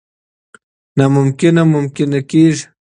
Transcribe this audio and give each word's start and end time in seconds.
نا 0.97 1.05
ممکنه 1.15 1.61
ممکنه 1.73 2.19
کېږي. 2.29 2.65